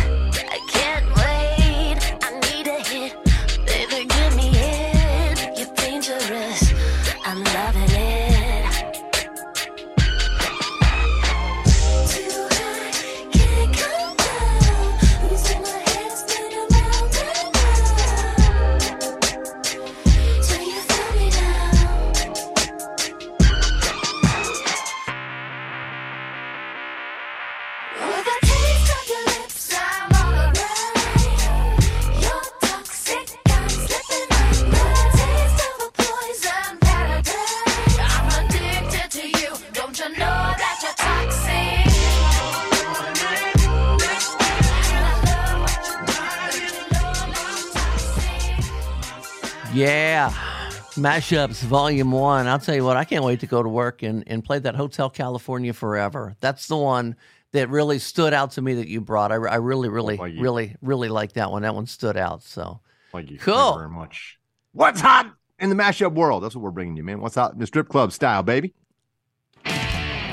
Mashups 51.04 51.62
Volume 51.64 52.12
1. 52.12 52.46
I'll 52.46 52.58
tell 52.58 52.74
you 52.74 52.82
what, 52.82 52.96
I 52.96 53.04
can't 53.04 53.24
wait 53.24 53.40
to 53.40 53.46
go 53.46 53.62
to 53.62 53.68
work 53.68 54.02
and, 54.02 54.24
and 54.26 54.42
play 54.42 54.58
that 54.60 54.74
Hotel 54.74 55.10
California 55.10 55.74
Forever. 55.74 56.34
That's 56.40 56.66
the 56.66 56.78
one 56.78 57.16
that 57.52 57.68
really 57.68 57.98
stood 57.98 58.32
out 58.32 58.52
to 58.52 58.62
me 58.62 58.72
that 58.74 58.88
you 58.88 59.02
brought. 59.02 59.30
I, 59.30 59.34
I 59.34 59.56
really, 59.56 59.90
really, 59.90 60.16
thank 60.16 60.36
you. 60.36 60.40
really, 60.40 60.76
really 60.80 61.10
like 61.10 61.34
that 61.34 61.50
one. 61.50 61.60
That 61.60 61.74
one 61.74 61.84
stood 61.84 62.16
out. 62.16 62.42
So 62.42 62.80
Thank 63.12 63.30
you. 63.30 63.38
Cool. 63.38 63.54
Thank 63.54 63.74
you 63.74 63.78
very 63.80 63.90
much. 63.90 64.38
What's 64.72 65.02
hot 65.02 65.30
in 65.58 65.68
the 65.68 65.76
mashup 65.76 66.14
world? 66.14 66.42
That's 66.42 66.56
what 66.56 66.62
we're 66.62 66.70
bringing 66.70 66.96
you, 66.96 67.04
man. 67.04 67.20
What's 67.20 67.34
hot 67.34 67.52
in 67.52 67.58
the 67.58 67.66
strip 67.66 67.90
club 67.90 68.10
style, 68.10 68.42
baby? 68.42 68.72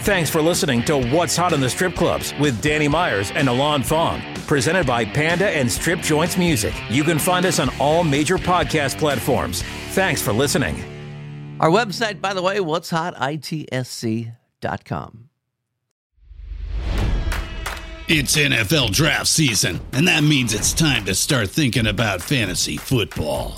Thanks 0.04 0.30
for 0.30 0.42
listening 0.42 0.84
to 0.86 0.98
What's 0.98 1.36
Hot 1.36 1.52
in 1.54 1.60
the 1.60 1.70
Strip 1.70 1.94
Clubs 1.96 2.34
with 2.40 2.60
Danny 2.62 2.88
Myers 2.88 3.30
and 3.36 3.48
Alon 3.48 3.84
Fong. 3.84 4.20
Presented 4.52 4.86
by 4.86 5.06
Panda 5.06 5.50
and 5.50 5.72
Strip 5.72 6.02
Joints 6.02 6.36
Music. 6.36 6.74
You 6.90 7.06
can 7.06 7.18
find 7.18 7.46
us 7.46 7.58
on 7.58 7.70
all 7.80 8.04
major 8.04 8.38
podcast 8.38 8.98
platforms. 8.98 9.62
Thanks 9.92 10.22
for 10.22 10.34
listening. 10.34 10.76
our 11.62 11.70
website, 11.70 12.20
by 12.20 12.34
the 12.34 12.42
way, 12.42 12.60
what's 12.60 12.90
hot, 12.90 13.16
itsc.com. 13.16 14.34
It's 18.10 18.36
NFL 18.36 18.92
draft 18.92 19.28
season, 19.28 19.80
and 19.94 20.06
that 20.10 20.22
means 20.22 20.54
it's 20.54 20.74
time 20.74 21.06
to 21.06 21.16
start 21.16 21.50
thinking 21.50 21.88
about 21.88 22.22
fantasy 22.22 22.76
football. 22.76 23.58